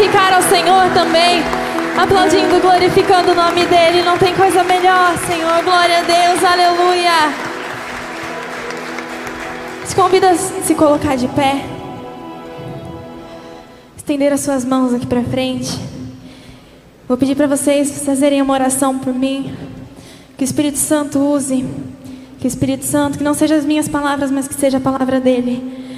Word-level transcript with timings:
glorificar 0.00 0.32
ao 0.32 0.42
Senhor 0.42 0.90
também. 0.94 1.42
Aplaudindo, 2.00 2.58
glorificando 2.60 3.32
o 3.32 3.34
nome 3.34 3.66
dEle. 3.66 4.02
Não 4.02 4.16
tem 4.16 4.34
coisa 4.34 4.64
melhor, 4.64 5.14
Senhor. 5.26 5.62
Glória 5.62 5.98
a 5.98 6.02
Deus, 6.02 6.42
aleluia. 6.42 7.12
Te 9.86 9.94
convido 9.94 10.26
a 10.26 10.34
se 10.34 10.74
colocar 10.74 11.16
de 11.16 11.28
pé. 11.28 11.62
Estender 13.94 14.32
as 14.32 14.40
suas 14.40 14.64
mãos 14.64 14.94
aqui 14.94 15.06
para 15.06 15.22
frente. 15.22 15.78
Vou 17.06 17.18
pedir 17.18 17.34
para 17.34 17.46
vocês 17.46 18.02
fazerem 18.02 18.40
uma 18.40 18.54
oração 18.54 18.98
por 18.98 19.12
mim. 19.12 19.54
Que 20.38 20.44
o 20.44 20.46
Espírito 20.46 20.78
Santo 20.78 21.18
use. 21.18 21.66
Que 22.38 22.46
o 22.46 22.48
Espírito 22.48 22.86
Santo, 22.86 23.18
que 23.18 23.24
não 23.24 23.34
sejam 23.34 23.58
as 23.58 23.66
minhas 23.66 23.86
palavras, 23.86 24.30
mas 24.30 24.48
que 24.48 24.54
seja 24.54 24.78
a 24.78 24.80
palavra 24.80 25.20
dele. 25.20 25.89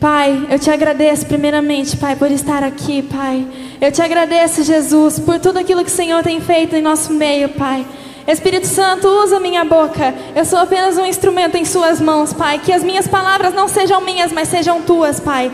Pai, 0.00 0.46
eu 0.48 0.60
te 0.60 0.70
agradeço 0.70 1.26
primeiramente, 1.26 1.96
Pai, 1.96 2.14
por 2.14 2.30
estar 2.30 2.62
aqui, 2.62 3.02
Pai. 3.02 3.44
Eu 3.80 3.90
te 3.90 4.00
agradeço, 4.00 4.62
Jesus, 4.62 5.18
por 5.18 5.40
tudo 5.40 5.58
aquilo 5.58 5.84
que 5.84 5.90
o 5.90 5.94
Senhor 5.94 6.22
tem 6.22 6.40
feito 6.40 6.76
em 6.76 6.80
nosso 6.80 7.12
meio, 7.12 7.48
Pai. 7.48 7.84
Espírito 8.24 8.68
Santo, 8.68 9.08
usa 9.08 9.40
minha 9.40 9.64
boca. 9.64 10.14
Eu 10.36 10.44
sou 10.44 10.60
apenas 10.60 10.96
um 10.96 11.04
instrumento 11.04 11.56
em 11.56 11.64
Suas 11.64 12.00
mãos, 12.00 12.32
Pai. 12.32 12.60
Que 12.64 12.72
as 12.72 12.84
minhas 12.84 13.08
palavras 13.08 13.52
não 13.52 13.66
sejam 13.66 14.00
minhas, 14.00 14.30
mas 14.30 14.46
sejam 14.46 14.82
Tuas, 14.82 15.18
Pai. 15.18 15.50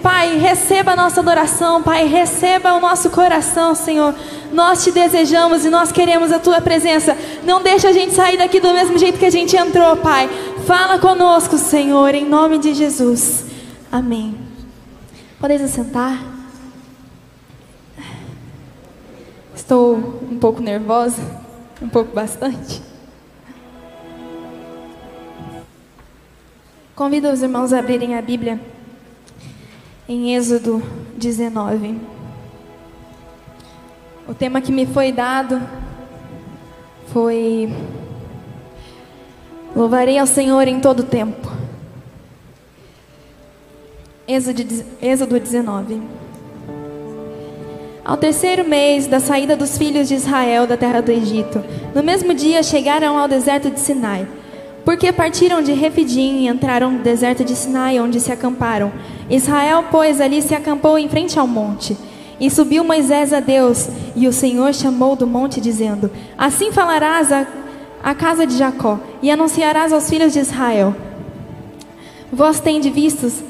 Pai, 0.00 0.38
receba 0.38 0.92
a 0.92 0.96
nossa 0.96 1.18
adoração, 1.18 1.82
Pai, 1.82 2.06
receba 2.06 2.74
o 2.74 2.80
nosso 2.80 3.10
coração, 3.10 3.74
Senhor. 3.74 4.14
Nós 4.52 4.84
te 4.84 4.92
desejamos 4.92 5.64
e 5.64 5.68
nós 5.68 5.90
queremos 5.90 6.30
a 6.30 6.38
tua 6.38 6.60
presença. 6.60 7.16
Não 7.42 7.60
deixa 7.60 7.88
a 7.88 7.92
gente 7.92 8.14
sair 8.14 8.36
daqui 8.36 8.60
do 8.60 8.72
mesmo 8.72 8.96
jeito 8.96 9.18
que 9.18 9.26
a 9.26 9.30
gente 9.30 9.56
entrou, 9.56 9.96
Pai. 9.96 10.30
Fala 10.64 10.96
conosco, 11.00 11.58
Senhor, 11.58 12.14
em 12.14 12.24
nome 12.24 12.58
de 12.58 12.72
Jesus. 12.72 13.53
Amém. 13.94 14.34
Podeis 15.38 15.62
assentar? 15.62 16.20
Estou 19.54 19.94
um 20.28 20.36
pouco 20.36 20.60
nervosa, 20.60 21.22
um 21.80 21.88
pouco 21.88 22.12
bastante. 22.12 22.82
Convido 26.96 27.30
os 27.30 27.40
irmãos 27.40 27.72
a 27.72 27.78
abrirem 27.78 28.18
a 28.18 28.20
Bíblia 28.20 28.60
em 30.08 30.34
Êxodo 30.34 30.82
19. 31.16 32.00
O 34.26 34.34
tema 34.34 34.60
que 34.60 34.72
me 34.72 34.86
foi 34.86 35.12
dado 35.12 35.62
foi 37.12 37.72
Louvarei 39.72 40.18
ao 40.18 40.26
Senhor 40.26 40.66
em 40.66 40.80
todo 40.80 41.04
tempo. 41.04 41.63
Êxodo 44.26 45.38
19. 45.38 46.00
Ao 48.02 48.16
terceiro 48.16 48.66
mês 48.66 49.06
da 49.06 49.20
saída 49.20 49.54
dos 49.54 49.76
filhos 49.76 50.08
de 50.08 50.14
Israel 50.14 50.66
da 50.66 50.78
terra 50.78 51.02
do 51.02 51.12
Egito, 51.12 51.62
no 51.94 52.02
mesmo 52.02 52.32
dia 52.32 52.62
chegaram 52.62 53.18
ao 53.18 53.28
deserto 53.28 53.70
de 53.70 53.78
Sinai. 53.78 54.26
Porque 54.82 55.12
partiram 55.12 55.60
de 55.60 55.72
Refidim 55.72 56.38
e 56.38 56.48
entraram 56.48 56.92
no 56.92 57.00
deserto 57.00 57.44
de 57.44 57.54
Sinai, 57.54 58.00
onde 58.00 58.18
se 58.18 58.32
acamparam. 58.32 58.92
Israel, 59.28 59.84
pois, 59.90 60.22
ali 60.22 60.40
se 60.40 60.54
acampou 60.54 60.98
em 60.98 61.08
frente 61.08 61.38
ao 61.38 61.46
monte. 61.46 61.94
E 62.40 62.50
subiu 62.50 62.82
Moisés 62.82 63.30
a 63.30 63.40
Deus, 63.40 63.90
e 64.16 64.26
o 64.26 64.32
Senhor 64.32 64.72
chamou 64.72 65.16
do 65.16 65.26
monte, 65.26 65.60
dizendo: 65.60 66.10
Assim 66.36 66.72
falarás 66.72 67.30
à 68.02 68.14
casa 68.14 68.46
de 68.46 68.56
Jacó, 68.56 68.98
e 69.22 69.30
anunciarás 69.30 69.92
aos 69.92 70.08
filhos 70.08 70.32
de 70.32 70.38
Israel: 70.40 70.94
Vós 72.32 72.58
tendes 72.60 72.92
vistos 72.92 73.42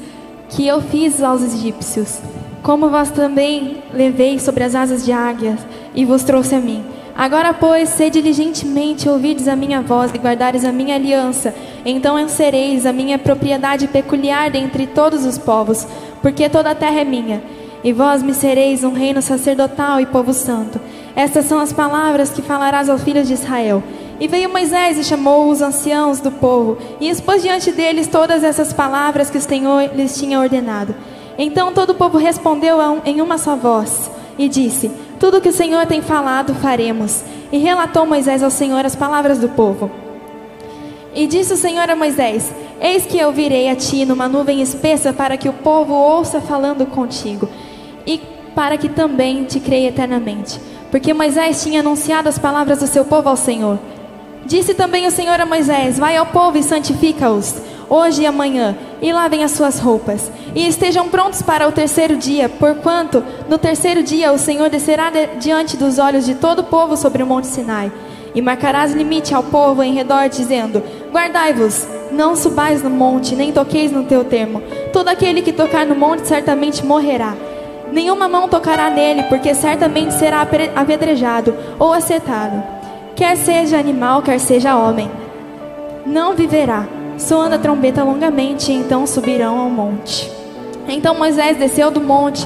que 0.49 0.67
eu 0.67 0.81
fiz 0.81 1.21
aos 1.21 1.41
egípcios, 1.41 2.19
como 2.61 2.89
vós 2.89 3.11
também 3.11 3.83
levei 3.93 4.39
sobre 4.39 4.63
as 4.63 4.75
asas 4.75 5.05
de 5.05 5.11
águias 5.11 5.59
e 5.93 6.05
vos 6.05 6.23
trouxe 6.23 6.55
a 6.55 6.59
mim. 6.59 6.83
Agora, 7.17 7.53
pois, 7.53 7.89
se 7.89 8.09
diligentemente 8.09 9.07
ouvides 9.07 9.47
a 9.47 9.55
minha 9.55 9.81
voz 9.81 10.11
e 10.13 10.17
guardares 10.17 10.65
a 10.65 10.71
minha 10.71 10.95
aliança, 10.95 11.55
então 11.85 12.27
sereis 12.27 12.85
a 12.85 12.91
minha 12.91 13.17
propriedade 13.17 13.87
peculiar 13.87 14.51
dentre 14.51 14.85
todos 14.85 15.25
os 15.25 15.37
povos, 15.37 15.87
porque 16.21 16.49
toda 16.49 16.71
a 16.71 16.75
terra 16.75 16.99
é 16.99 17.05
minha. 17.05 17.41
E 17.83 17.93
vós 17.93 18.21
me 18.21 18.33
sereis 18.33 18.83
um 18.83 18.91
reino 18.91 19.21
sacerdotal 19.21 20.01
e 20.01 20.05
povo 20.05 20.33
santo. 20.33 20.81
Estas 21.15 21.45
são 21.45 21.59
as 21.59 21.71
palavras 21.71 22.31
que 22.31 22.41
falarás 22.41 22.89
aos 22.89 23.03
filhos 23.03 23.27
de 23.27 23.33
Israel. 23.33 23.81
E 24.19 24.27
veio 24.27 24.49
Moisés 24.49 24.97
e 24.97 25.03
chamou 25.03 25.49
os 25.49 25.61
anciãos 25.61 26.21
do 26.21 26.31
povo, 26.31 26.77
e 27.01 27.09
expôs 27.09 27.41
diante 27.41 27.71
deles 27.71 28.07
todas 28.07 28.43
essas 28.43 28.71
palavras 28.71 29.29
que 29.29 29.37
o 29.37 29.41
Senhor 29.41 29.89
lhes 29.93 30.17
tinha 30.17 30.39
ordenado. 30.39 30.95
Então 31.37 31.73
todo 31.73 31.89
o 31.89 31.95
povo 31.95 32.17
respondeu 32.17 32.77
em 33.05 33.19
uma 33.19 33.37
só 33.37 33.55
voz, 33.55 34.09
e 34.37 34.47
disse: 34.47 34.89
Tudo 35.19 35.41
que 35.41 35.49
o 35.49 35.53
Senhor 35.53 35.85
tem 35.85 36.01
falado, 36.01 36.55
faremos. 36.55 37.23
E 37.51 37.57
relatou 37.57 38.05
Moisés 38.05 38.41
ao 38.41 38.49
Senhor 38.49 38.85
as 38.85 38.95
palavras 38.95 39.39
do 39.39 39.49
povo. 39.49 39.91
E 41.13 41.27
disse 41.27 41.53
o 41.53 41.57
Senhor 41.57 41.89
a 41.89 41.95
Moisés: 41.95 42.53
Eis 42.81 43.05
que 43.05 43.17
eu 43.17 43.33
virei 43.33 43.69
a 43.69 43.75
ti 43.75 44.05
numa 44.05 44.29
nuvem 44.29 44.61
espessa 44.61 45.11
para 45.11 45.35
que 45.37 45.49
o 45.49 45.53
povo 45.53 45.93
ouça 45.93 46.39
falando 46.39 46.85
contigo, 46.85 47.49
e 48.07 48.21
para 48.55 48.77
que 48.77 48.87
também 48.87 49.43
te 49.43 49.59
creia 49.59 49.89
eternamente. 49.89 50.59
Porque 50.89 51.13
Moisés 51.13 51.61
tinha 51.61 51.81
anunciado 51.81 52.29
as 52.29 52.39
palavras 52.39 52.79
do 52.79 52.87
seu 52.87 53.03
povo 53.03 53.27
ao 53.27 53.35
Senhor. 53.35 53.77
Disse 54.45 54.75
também 54.75 55.07
o 55.07 55.11
Senhor 55.11 55.39
a 55.41 55.45
Moisés: 55.45 55.97
Vai 55.97 56.15
ao 56.15 56.27
povo 56.27 56.57
e 56.57 56.63
santifica-os, 56.63 57.55
hoje 57.89 58.21
e 58.21 58.25
amanhã, 58.27 58.77
e 59.01 59.11
lavem 59.11 59.43
as 59.43 59.51
suas 59.51 59.79
roupas, 59.79 60.31
e 60.53 60.67
estejam 60.67 61.09
prontos 61.09 61.41
para 61.41 61.67
o 61.67 61.71
terceiro 61.71 62.15
dia, 62.15 62.47
porquanto 62.47 63.23
no 63.49 63.57
terceiro 63.57 64.03
dia 64.03 64.31
o 64.31 64.37
Senhor 64.37 64.69
descerá 64.69 65.09
de, 65.09 65.25
diante 65.39 65.75
dos 65.75 65.97
olhos 65.97 66.25
de 66.25 66.35
todo 66.35 66.59
o 66.59 66.63
povo 66.63 66.95
sobre 66.95 67.23
o 67.23 67.25
monte 67.25 67.47
Sinai. 67.47 67.91
E 68.35 68.41
marcarás 68.41 68.93
limite 68.93 69.33
ao 69.33 69.41
povo 69.41 69.81
em 69.81 69.95
redor, 69.95 70.29
dizendo: 70.29 70.83
Guardai-vos, 71.11 71.87
não 72.11 72.35
subais 72.35 72.83
no 72.83 72.89
monte, 72.89 73.35
nem 73.35 73.51
toqueis 73.51 73.91
no 73.91 74.03
teu 74.03 74.23
termo. 74.23 74.61
Todo 74.93 75.07
aquele 75.07 75.41
que 75.41 75.53
tocar 75.53 75.87
no 75.87 75.95
monte 75.95 76.27
certamente 76.27 76.85
morrerá. 76.85 77.33
Nenhuma 77.91 78.27
mão 78.27 78.47
tocará 78.47 78.91
nele, 78.91 79.23
porque 79.23 79.55
certamente 79.55 80.13
será 80.13 80.45
apedrejado 80.75 81.55
ou 81.79 81.93
acertado 81.93 82.74
quer 83.15 83.37
seja 83.37 83.79
animal, 83.79 84.21
quer 84.21 84.39
seja 84.39 84.75
homem, 84.75 85.09
não 86.05 86.35
viverá. 86.35 86.85
Soando 87.17 87.55
a 87.55 87.57
trombeta 87.57 88.03
longamente, 88.03 88.73
então 88.73 89.07
subirão 89.07 89.57
ao 89.57 89.69
monte. 89.69 90.29
Então 90.85 91.15
Moisés 91.15 91.57
desceu 91.57 91.89
do 91.89 92.01
monte 92.01 92.45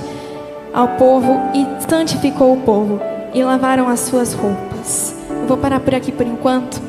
ao 0.72 0.90
povo 0.90 1.40
e 1.56 1.66
santificou 1.90 2.53
o 2.53 2.62
povo, 2.62 3.02
e 3.34 3.44
lavaram 3.44 3.88
as 3.88 4.02
suas 4.02 4.34
roupas. 4.34 5.16
Eu 5.30 5.47
vou 5.47 5.57
parar 5.57 5.80
por 5.80 5.96
aqui 5.96 6.12
por 6.12 6.25
enquanto. 6.25 6.80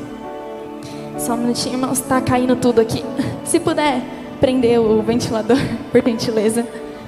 Só 1.19 1.33
um 1.33 1.39
minutinho, 1.39 1.77
irmãos, 1.77 1.99
está 1.99 2.21
caindo 2.21 2.55
tudo 2.55 2.81
aqui. 2.81 3.03
Se 3.45 3.59
puder 3.59 4.03
prender 4.39 4.79
o 4.79 5.03
ventilador, 5.03 5.57
por 5.91 6.05
gentileza, 6.05 6.67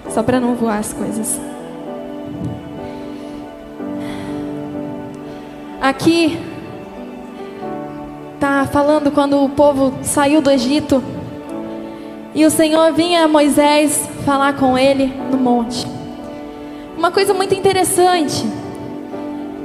só 0.08 0.22
para 0.22 0.40
não 0.40 0.54
voar 0.54 0.78
as 0.78 0.92
coisas. 0.92 1.38
Aqui 5.80 6.38
está 8.42 8.66
falando 8.66 9.12
quando 9.12 9.40
o 9.40 9.48
povo 9.48 9.94
saiu 10.02 10.42
do 10.42 10.50
Egito 10.50 11.00
e 12.34 12.44
o 12.44 12.50
Senhor 12.50 12.92
vinha 12.92 13.22
a 13.22 13.28
Moisés 13.28 14.08
falar 14.24 14.56
com 14.56 14.76
ele 14.76 15.14
no 15.30 15.38
monte. 15.38 15.86
Uma 16.98 17.12
coisa 17.12 17.32
muito 17.32 17.54
interessante 17.54 18.44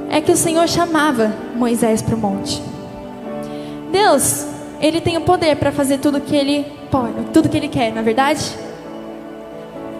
é 0.08 0.20
que 0.20 0.30
o 0.30 0.36
Senhor 0.36 0.68
chamava 0.68 1.34
Moisés 1.56 2.00
para 2.02 2.14
o 2.14 2.18
monte. 2.18 2.62
Deus, 3.90 4.46
ele 4.80 5.00
tem 5.00 5.16
o 5.16 5.22
poder 5.22 5.56
para 5.56 5.72
fazer 5.72 5.98
tudo 5.98 6.20
que 6.20 6.36
ele 6.36 6.64
pode, 6.88 7.14
tudo 7.32 7.48
que 7.48 7.56
ele 7.56 7.66
quer, 7.66 7.92
na 7.92 8.00
é 8.00 8.04
verdade? 8.04 8.44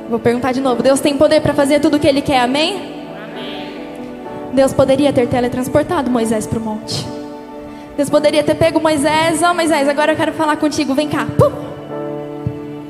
Vou 0.08 0.20
perguntar 0.20 0.52
de 0.52 0.60
novo. 0.60 0.84
Deus 0.84 1.00
tem 1.00 1.16
poder 1.16 1.40
para 1.40 1.52
fazer 1.52 1.80
tudo 1.80 1.96
o 1.96 1.98
que 1.98 2.06
ele 2.06 2.22
quer, 2.22 2.42
amém? 2.42 2.76
amém? 2.76 4.52
Deus 4.54 4.72
poderia 4.72 5.12
ter 5.12 5.26
teletransportado 5.26 6.08
Moisés 6.08 6.46
para 6.46 6.60
o 6.60 6.62
monte. 6.62 7.17
Deus 7.98 8.08
poderia 8.08 8.44
ter 8.44 8.54
pego 8.54 8.78
Moisés, 8.78 9.42
ó 9.42 9.50
oh, 9.50 9.54
Moisés, 9.54 9.88
agora 9.88 10.12
eu 10.12 10.16
quero 10.16 10.32
falar 10.32 10.56
contigo, 10.56 10.94
vem 10.94 11.08
cá. 11.08 11.26
Pum! 11.36 11.50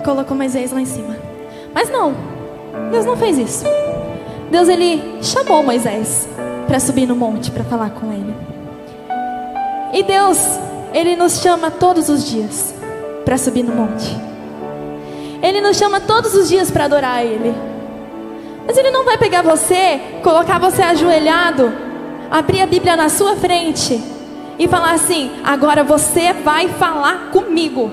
Colocou 0.05 0.37
Moisés 0.37 0.71
lá 0.71 0.83
em 0.83 0.85
cima. 0.85 1.17
Mas 1.73 1.89
não, 1.89 2.15
Deus 2.91 3.07
não 3.07 3.17
fez 3.17 3.39
isso. 3.39 3.65
Deus 4.51 4.69
ele 4.69 5.03
chamou 5.23 5.63
Moisés 5.63 6.29
para 6.67 6.79
subir 6.79 7.07
no 7.07 7.17
monte 7.17 7.51
para 7.51 7.65
falar 7.65 7.89
com 7.89 8.13
ele. 8.13 8.35
E 9.95 10.03
Deus, 10.03 10.39
ele 10.93 11.17
nos 11.17 11.41
chama 11.41 11.71
todos 11.71 12.11
os 12.11 12.29
dias 12.29 12.75
para 13.25 13.39
subir 13.39 13.63
no 13.63 13.75
monte. 13.75 14.15
Ele 15.43 15.63
nos 15.63 15.79
chama 15.79 16.01
todos 16.01 16.35
os 16.35 16.51
dias 16.51 16.71
para 16.71 16.85
adorar 16.85 17.25
ele. 17.25 17.55
Mas 18.67 18.77
ele 18.77 18.91
não 18.91 19.07
vai 19.07 19.17
pegar 19.17 19.41
você, 19.41 20.03
colocar 20.23 20.59
você 20.59 20.83
ajoelhado, 20.83 21.73
abrir 22.31 22.61
a 22.61 22.67
Bíblia 22.67 22.95
na 22.95 23.09
sua 23.09 23.37
frente 23.37 24.18
e 24.59 24.67
falar 24.67 24.93
assim: 24.93 25.31
agora 25.45 25.85
você 25.85 26.33
vai 26.33 26.69
falar 26.69 27.31
comigo. 27.31 27.91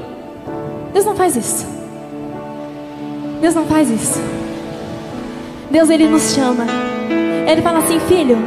Deus 0.94 1.06
não 1.06 1.16
faz 1.16 1.36
isso. 1.36 1.66
Deus 3.42 3.54
não 3.54 3.66
faz 3.66 3.90
isso. 3.90 4.20
Deus 5.70 5.90
ele 5.90 6.08
nos 6.08 6.34
chama. 6.34 6.66
Ele 7.48 7.62
fala 7.62 7.80
assim: 7.80 8.00
"Filho, 8.00 8.38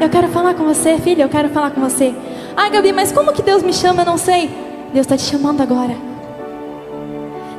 eu 0.00 0.08
quero 0.08 0.28
falar 0.28 0.54
com 0.54 0.64
você, 0.64 0.98
filho, 0.98 1.22
eu 1.22 1.28
quero 1.28 1.48
falar 1.50 1.70
com 1.70 1.80
você". 1.80 2.14
Ai, 2.56 2.70
Gabi, 2.70 2.92
mas 2.92 3.12
como 3.12 3.32
que 3.32 3.42
Deus 3.42 3.62
me 3.62 3.72
chama? 3.72 4.02
Eu 4.02 4.06
não 4.06 4.18
sei. 4.18 4.50
Deus 4.92 5.04
está 5.04 5.16
te 5.16 5.22
chamando 5.22 5.60
agora. 5.60 5.94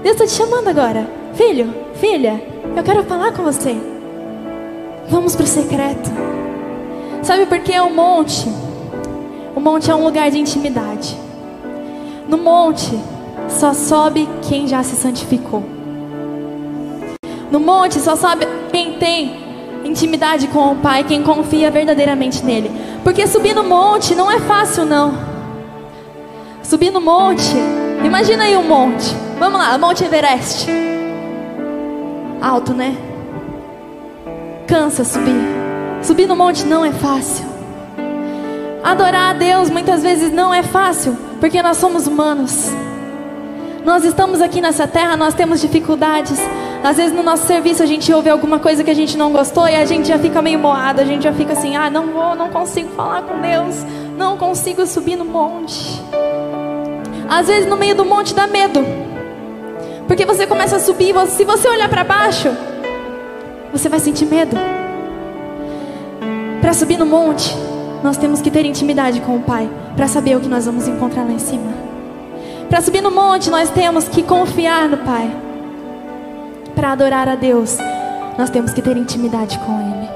Deus 0.04 0.16
está 0.16 0.26
te 0.26 0.32
chamando 0.32 0.68
agora. 0.68 1.08
Filho, 1.36 1.74
filha, 1.96 2.42
eu 2.76 2.84
quero 2.84 3.04
falar 3.04 3.32
com 3.32 3.44
você. 3.44 3.78
Vamos 5.10 5.36
para 5.36 5.46
o 5.46 5.48
secreto. 5.48 6.10
Sabe 7.22 7.46
por 7.46 7.60
que 7.60 7.80
o 7.80 7.90
monte? 7.90 8.50
O 9.56 9.60
monte 9.60 9.90
é 9.90 9.96
um 9.96 10.04
lugar 10.04 10.30
de 10.32 10.38
intimidade. 10.40 11.18
No 12.28 12.38
monte 12.38 12.98
só 13.48 13.74
sobe 13.74 14.28
quem 14.48 14.68
já 14.68 14.84
se 14.84 14.96
santificou. 14.96 15.64
No 17.52 17.60
monte 17.60 18.00
só 18.00 18.16
sobe 18.16 18.48
quem 18.72 19.00
tem 19.00 19.50
intimidade 19.84 20.48
com 20.48 20.72
o 20.72 20.76
Pai, 20.76 21.04
quem 21.04 21.24
confia 21.24 21.72
verdadeiramente 21.72 22.44
nele. 22.46 22.72
Porque 23.04 23.26
subir 23.26 23.56
no 23.56 23.64
monte 23.64 24.14
não 24.14 24.30
é 24.30 24.40
fácil, 24.40 24.86
não. 24.86 25.14
Subir 26.62 26.92
no 26.92 27.02
monte, 27.02 27.56
imagina 28.04 28.44
aí 28.44 28.56
um 28.56 28.68
monte. 28.68 29.16
Vamos 29.40 29.60
lá, 29.60 29.78
Monte 29.78 30.04
Everest. 30.04 30.68
Alto, 32.42 32.74
né? 32.74 32.96
Cansa 34.68 35.04
subir. 35.04 35.42
Subir 36.04 36.28
no 36.28 36.36
monte 36.36 36.66
não 36.66 36.86
é 36.86 36.92
fácil. 36.92 37.46
Adorar 38.84 39.32
a 39.32 39.34
Deus 39.34 39.70
muitas 39.70 40.02
vezes 40.02 40.32
não 40.32 40.54
é 40.54 40.64
fácil, 40.64 41.18
porque 41.40 41.62
nós 41.62 41.78
somos 41.78 42.08
humanos. 42.08 42.72
Nós 43.84 44.04
estamos 44.04 44.42
aqui 44.42 44.62
nessa 44.62 44.88
terra, 44.88 45.18
nós 45.18 45.34
temos 45.34 45.60
dificuldades. 45.60 46.40
Às 46.84 46.98
vezes 46.98 47.14
no 47.14 47.22
nosso 47.22 47.46
serviço 47.46 47.84
a 47.84 47.86
gente 47.86 48.12
ouve 48.14 48.30
alguma 48.30 48.60
coisa 48.60 48.84
que 48.84 48.90
a 48.90 48.94
gente 48.94 49.18
não 49.18 49.32
gostou 49.32 49.68
e 49.68 49.76
a 49.76 49.86
gente 49.86 50.08
já 50.08 50.18
fica 50.18 50.42
meio 50.42 50.60
moado, 50.60 51.02
a 51.02 51.06
gente 51.06 51.24
já 51.24 51.34
fica 51.34 51.54
assim: 51.54 51.76
ah, 51.76 51.90
não 51.90 52.08
vou, 52.08 52.36
não 52.36 52.50
consigo 52.50 52.90
falar 52.96 53.22
com 53.24 53.40
Deus, 53.42 53.76
não 54.18 54.38
consigo 54.38 54.86
subir 54.86 55.16
no 55.16 55.26
monte. 55.26 56.02
Às 57.28 57.48
vezes 57.48 57.70
no 57.70 57.78
meio 57.78 57.96
do 57.96 58.06
monte 58.06 58.34
dá 58.34 58.48
medo, 58.48 58.86
porque 60.08 60.26
você 60.26 60.48
começa 60.48 60.78
a 60.78 60.80
subir, 60.80 61.14
se 61.28 61.44
você 61.44 61.68
olhar 61.68 61.90
para 61.90 62.04
baixo, 62.04 62.50
você 63.72 63.90
vai 63.90 64.00
sentir 64.00 64.26
medo. 64.26 64.56
Para 66.62 66.74
subir 66.74 66.98
no 66.98 67.06
monte, 67.06 67.56
nós 68.04 68.18
temos 68.18 68.42
que 68.42 68.52
ter 68.52 68.66
intimidade 68.66 69.22
com 69.22 69.36
o 69.36 69.42
Pai 69.42 69.70
para 69.96 70.08
saber 70.08 70.36
o 70.36 70.40
que 70.40 70.48
nós 70.48 70.66
vamos 70.66 70.88
encontrar 70.88 71.24
lá 71.24 71.32
em 71.32 71.40
cima. 71.40 71.72
Para 72.70 72.82
subir 72.82 73.02
no 73.02 73.12
monte, 73.12 73.50
nós 73.50 73.70
temos 73.70 74.08
que 74.08 74.24
confiar 74.24 74.88
no 74.88 74.98
Pai. 74.98 75.30
Para 76.76 76.92
adorar 76.92 77.28
a 77.28 77.36
Deus, 77.36 77.78
nós 78.38 78.50
temos 78.50 78.72
que 78.72 78.82
ter 78.82 78.96
intimidade 78.96 79.58
com 79.60 79.80
Ele. 79.82 80.10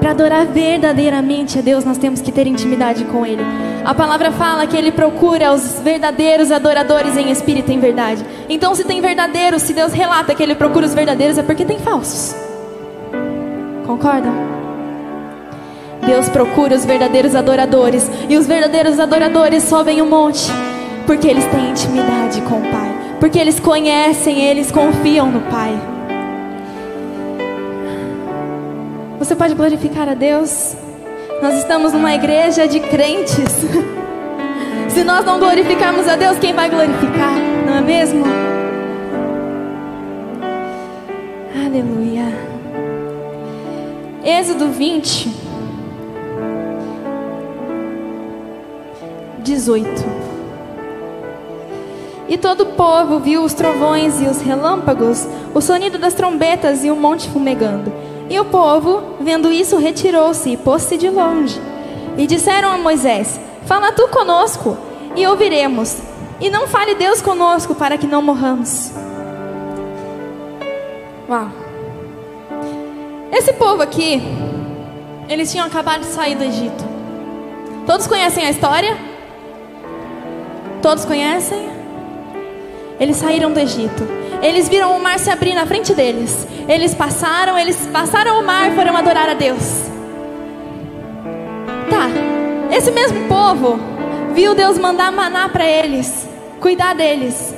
Para 0.00 0.10
adorar 0.10 0.46
verdadeiramente 0.46 1.58
a 1.58 1.62
Deus, 1.62 1.84
nós 1.84 1.98
temos 1.98 2.20
que 2.20 2.32
ter 2.32 2.46
intimidade 2.46 3.04
com 3.04 3.24
Ele. 3.24 3.42
A 3.84 3.94
palavra 3.94 4.32
fala 4.32 4.66
que 4.66 4.76
Ele 4.76 4.90
procura 4.90 5.52
os 5.52 5.80
verdadeiros 5.80 6.50
adoradores 6.50 7.16
em 7.16 7.30
espírito 7.30 7.70
e 7.70 7.74
em 7.74 7.80
verdade. 7.80 8.24
Então, 8.48 8.74
se 8.74 8.84
tem 8.84 9.00
verdadeiros, 9.00 9.62
se 9.62 9.72
Deus 9.72 9.92
relata 9.92 10.34
que 10.34 10.42
Ele 10.42 10.54
procura 10.54 10.86
os 10.86 10.94
verdadeiros, 10.94 11.38
é 11.38 11.42
porque 11.42 11.64
tem 11.64 11.78
falsos. 11.78 12.34
Concordam? 13.86 14.55
Deus 16.06 16.28
procura 16.28 16.76
os 16.76 16.84
verdadeiros 16.84 17.34
adoradores. 17.34 18.08
E 18.28 18.36
os 18.36 18.46
verdadeiros 18.46 18.98
adoradores 19.00 19.64
sobem 19.64 20.00
o 20.00 20.06
monte. 20.06 20.48
Porque 21.04 21.26
eles 21.26 21.44
têm 21.46 21.70
intimidade 21.70 22.40
com 22.42 22.58
o 22.58 22.70
Pai. 22.70 22.96
Porque 23.18 23.38
eles 23.38 23.58
conhecem, 23.58 24.40
eles 24.44 24.70
confiam 24.70 25.30
no 25.30 25.40
Pai. 25.50 25.76
Você 29.18 29.34
pode 29.34 29.54
glorificar 29.54 30.08
a 30.08 30.14
Deus? 30.14 30.76
Nós 31.42 31.54
estamos 31.54 31.92
numa 31.92 32.14
igreja 32.14 32.68
de 32.68 32.78
crentes. 32.78 33.64
Se 34.88 35.02
nós 35.02 35.24
não 35.24 35.38
glorificarmos 35.38 36.06
a 36.06 36.16
Deus, 36.16 36.38
quem 36.38 36.54
vai 36.54 36.70
glorificar? 36.70 37.34
Não 37.66 37.78
é 37.78 37.80
mesmo? 37.80 38.24
Aleluia. 41.66 42.24
Êxodo 44.24 44.68
20. 44.68 45.45
18. 49.46 49.88
E 52.28 52.36
todo 52.36 52.62
o 52.62 52.66
povo 52.66 53.20
viu 53.20 53.44
os 53.44 53.54
trovões 53.54 54.20
e 54.20 54.24
os 54.24 54.40
relâmpagos, 54.40 55.26
o 55.54 55.60
sonido 55.60 55.98
das 55.98 56.14
trombetas 56.14 56.84
e 56.84 56.90
o 56.90 56.96
monte 56.96 57.28
fumegando. 57.28 57.92
E 58.28 58.40
o 58.40 58.44
povo, 58.46 59.14
vendo 59.20 59.52
isso, 59.52 59.76
retirou-se 59.76 60.50
e 60.50 60.56
pôs-se 60.56 60.96
de 60.98 61.08
longe. 61.08 61.60
E 62.18 62.26
disseram 62.26 62.72
a 62.72 62.78
Moisés: 62.78 63.38
Fala 63.64 63.92
tu 63.92 64.08
conosco, 64.08 64.76
e 65.14 65.24
ouviremos. 65.26 65.98
E 66.40 66.50
não 66.50 66.66
fale 66.66 66.96
Deus 66.96 67.22
conosco, 67.22 67.74
para 67.74 67.96
que 67.96 68.06
não 68.06 68.20
morramos. 68.20 68.90
Uau. 71.28 71.48
Esse 73.32 73.52
povo 73.52 73.82
aqui, 73.82 74.20
eles 75.28 75.50
tinham 75.52 75.66
acabado 75.66 76.00
de 76.00 76.06
sair 76.06 76.34
do 76.34 76.42
Egito. 76.42 76.84
Todos 77.86 78.08
conhecem 78.08 78.44
a 78.44 78.50
história? 78.50 79.05
Todos 80.86 81.04
conhecem? 81.04 81.68
Eles 83.00 83.16
saíram 83.16 83.52
do 83.52 83.58
Egito. 83.58 84.06
Eles 84.40 84.68
viram 84.68 84.96
o 84.96 85.02
mar 85.02 85.18
se 85.18 85.28
abrir 85.28 85.52
na 85.52 85.66
frente 85.66 85.92
deles. 85.92 86.46
Eles 86.68 86.94
passaram, 86.94 87.58
eles 87.58 87.88
passaram 87.92 88.38
o 88.38 88.46
mar 88.46 88.70
foram 88.70 88.96
adorar 88.96 89.28
a 89.28 89.34
Deus. 89.34 89.90
Tá. 91.90 92.06
Esse 92.72 92.92
mesmo 92.92 93.26
povo 93.26 93.80
viu 94.32 94.54
Deus 94.54 94.78
mandar 94.78 95.10
maná 95.10 95.48
para 95.48 95.68
eles, 95.68 96.28
cuidar 96.60 96.94
deles. 96.94 97.52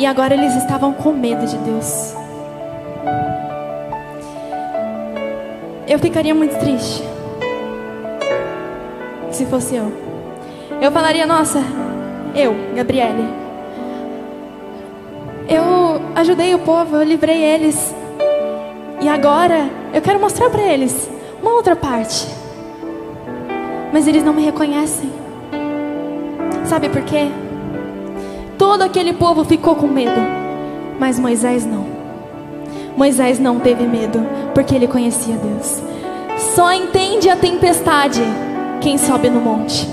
E 0.00 0.04
agora 0.04 0.34
eles 0.34 0.56
estavam 0.56 0.92
com 0.92 1.12
medo 1.12 1.46
de 1.46 1.58
Deus. 1.58 2.12
Eu 5.86 6.00
ficaria 6.00 6.34
muito 6.34 6.58
triste 6.58 7.04
se 9.30 9.46
fosse 9.46 9.76
eu. 9.76 10.11
Eu 10.82 10.90
falaria, 10.90 11.24
nossa, 11.24 11.62
eu, 12.34 12.56
Gabriele, 12.74 13.22
eu 15.48 16.02
ajudei 16.16 16.56
o 16.56 16.58
povo, 16.58 16.96
eu 16.96 17.04
livrei 17.04 17.40
eles. 17.40 17.94
E 19.00 19.08
agora 19.08 19.70
eu 19.94 20.02
quero 20.02 20.18
mostrar 20.18 20.50
para 20.50 20.60
eles 20.60 21.08
uma 21.40 21.52
outra 21.52 21.76
parte. 21.76 22.26
Mas 23.92 24.08
eles 24.08 24.24
não 24.24 24.32
me 24.32 24.42
reconhecem. 24.42 25.08
Sabe 26.64 26.88
por 26.88 27.02
quê? 27.02 27.28
Todo 28.58 28.82
aquele 28.82 29.12
povo 29.12 29.44
ficou 29.44 29.76
com 29.76 29.86
medo, 29.86 30.20
mas 30.98 31.16
Moisés 31.16 31.64
não. 31.64 31.86
Moisés 32.96 33.38
não 33.38 33.60
teve 33.60 33.84
medo, 33.84 34.18
porque 34.52 34.74
ele 34.74 34.88
conhecia 34.88 35.36
Deus. 35.36 35.80
Só 36.56 36.72
entende 36.72 37.30
a 37.30 37.36
tempestade 37.36 38.22
quem 38.80 38.98
sobe 38.98 39.30
no 39.30 39.40
monte. 39.40 39.91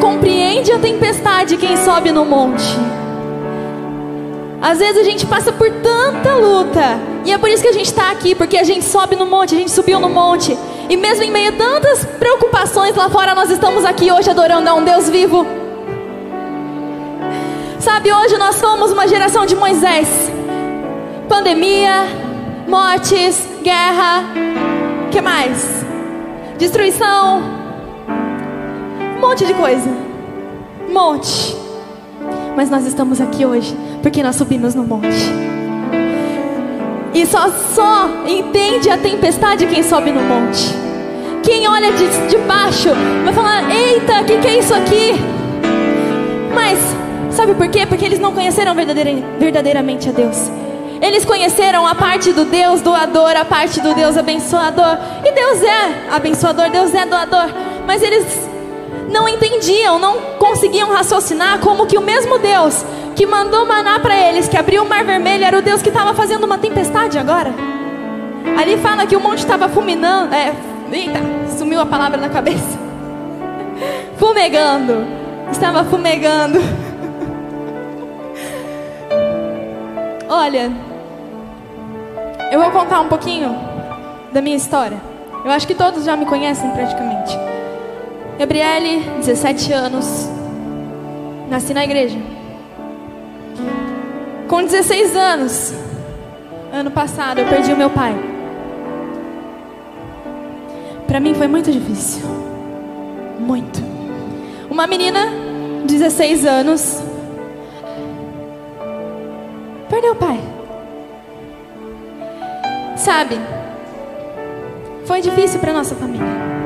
Compreende 0.00 0.72
a 0.72 0.78
tempestade 0.78 1.56
quem 1.56 1.76
sobe 1.76 2.12
no 2.12 2.24
monte. 2.24 2.76
Às 4.60 4.78
vezes 4.78 4.98
a 4.98 5.04
gente 5.04 5.26
passa 5.26 5.52
por 5.52 5.70
tanta 5.70 6.34
luta. 6.36 6.98
E 7.24 7.32
é 7.32 7.36
por 7.36 7.50
isso 7.50 7.62
que 7.62 7.68
a 7.68 7.72
gente 7.72 7.86
está 7.86 8.10
aqui, 8.10 8.34
porque 8.34 8.56
a 8.56 8.64
gente 8.64 8.84
sobe 8.84 9.14
no 9.14 9.26
monte, 9.26 9.54
a 9.54 9.58
gente 9.58 9.70
subiu 9.70 10.00
no 10.00 10.08
monte. 10.08 10.56
E 10.88 10.96
mesmo 10.96 11.22
em 11.22 11.30
meio 11.30 11.50
a 11.50 11.52
tantas 11.52 12.04
preocupações 12.04 12.94
lá 12.94 13.08
fora, 13.10 13.34
nós 13.34 13.50
estamos 13.50 13.84
aqui 13.84 14.10
hoje 14.10 14.30
adorando 14.30 14.68
a 14.68 14.74
um 14.74 14.82
Deus 14.82 15.08
vivo. 15.08 15.46
Sabe, 17.78 18.10
hoje 18.12 18.38
nós 18.38 18.56
somos 18.56 18.90
uma 18.90 19.06
geração 19.06 19.44
de 19.44 19.54
Moisés. 19.54 20.08
Pandemia, 21.28 22.06
mortes, 22.66 23.46
guerra, 23.62 24.24
que 25.10 25.20
mais? 25.20 25.84
Destruição, 26.56 27.42
monte 29.20 29.44
de 29.44 29.54
coisa. 29.54 29.90
Um 30.88 30.92
monte. 30.92 31.56
Mas 32.56 32.70
nós 32.70 32.86
estamos 32.86 33.20
aqui 33.20 33.44
hoje 33.44 33.76
porque 34.02 34.22
nós 34.22 34.36
subimos 34.36 34.74
no 34.74 34.84
monte. 34.84 35.44
E 37.14 37.24
só 37.26 37.48
só 37.48 38.08
entende 38.26 38.90
a 38.90 38.98
tempestade 38.98 39.66
quem 39.66 39.82
sobe 39.82 40.10
no 40.10 40.20
monte. 40.20 40.74
Quem 41.42 41.68
olha 41.68 41.92
de, 41.92 42.06
de 42.28 42.38
baixo 42.38 42.90
vai 43.24 43.32
falar: 43.32 43.70
Eita, 43.70 44.20
o 44.20 44.24
que, 44.24 44.38
que 44.38 44.48
é 44.48 44.58
isso 44.58 44.74
aqui? 44.74 45.12
Mas 46.54 46.78
sabe 47.30 47.54
por 47.54 47.68
quê? 47.68 47.86
Porque 47.86 48.04
eles 48.04 48.18
não 48.18 48.32
conheceram 48.32 48.74
verdadeiramente 48.74 50.08
a 50.08 50.12
Deus. 50.12 50.50
Eles 51.00 51.24
conheceram 51.24 51.86
a 51.86 51.94
parte 51.94 52.32
do 52.32 52.44
Deus 52.46 52.80
doador, 52.80 53.36
a 53.36 53.44
parte 53.44 53.80
do 53.80 53.94
Deus 53.94 54.16
abençoador. 54.16 54.96
E 55.24 55.32
Deus 55.32 55.62
é 55.62 56.08
abençoador, 56.10 56.70
Deus 56.70 56.94
é 56.94 57.04
doador. 57.04 57.48
Mas 57.86 58.02
eles 58.02 58.48
não 59.10 59.28
entendiam, 59.28 59.98
não 59.98 60.20
conseguiam 60.38 60.92
raciocinar 60.92 61.58
como 61.60 61.86
que 61.86 61.98
o 61.98 62.02
mesmo 62.02 62.38
Deus 62.38 62.84
que 63.14 63.26
mandou 63.26 63.64
maná 63.64 64.00
para 64.00 64.16
eles, 64.16 64.48
que 64.48 64.56
abriu 64.56 64.82
o 64.82 64.88
mar 64.88 65.04
vermelho, 65.04 65.44
era 65.44 65.58
o 65.58 65.62
Deus 65.62 65.80
que 65.80 65.88
estava 65.88 66.12
fazendo 66.14 66.44
uma 66.44 66.58
tempestade 66.58 67.18
agora. 67.18 67.54
Ali 68.58 68.76
fala 68.78 69.06
que 69.06 69.16
o 69.16 69.20
monte 69.20 69.38
estava 69.38 69.68
fulminando. 69.68 70.34
É, 70.34 70.52
eita, 70.92 71.20
sumiu 71.56 71.80
a 71.80 71.86
palavra 71.86 72.18
na 72.18 72.28
cabeça. 72.28 72.78
Fumegando. 74.18 75.06
Estava 75.50 75.84
fumegando. 75.84 76.58
Olha, 80.28 80.72
eu 82.50 82.60
vou 82.60 82.70
contar 82.70 83.00
um 83.00 83.08
pouquinho 83.08 83.54
da 84.32 84.40
minha 84.40 84.56
história. 84.56 85.00
Eu 85.44 85.50
acho 85.50 85.66
que 85.66 85.74
todos 85.74 86.04
já 86.04 86.16
me 86.16 86.24
conhecem 86.24 86.70
praticamente. 86.70 87.36
Gabriele, 88.38 89.00
17 89.20 89.72
anos, 89.72 90.28
nasci 91.48 91.72
na 91.72 91.84
igreja. 91.84 92.18
Com 94.48 94.64
16 94.64 95.16
anos, 95.16 95.72
ano 96.72 96.90
passado, 96.90 97.38
eu 97.38 97.46
perdi 97.46 97.72
o 97.72 97.76
meu 97.76 97.90
pai. 97.90 98.14
Para 101.06 101.20
mim 101.20 101.32
foi 101.34 101.46
muito 101.46 101.70
difícil. 101.70 102.24
Muito. 103.38 103.80
Uma 104.68 104.86
menina, 104.88 105.28
16 105.86 106.44
anos, 106.44 107.02
perdeu 109.88 110.12
o 110.12 110.16
pai. 110.16 110.40
Sabe? 112.96 113.38
Foi 115.04 115.20
difícil 115.20 115.60
para 115.60 115.72
nossa 115.72 115.94
família. 115.94 116.63